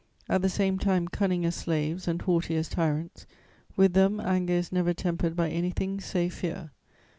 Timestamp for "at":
0.27-0.41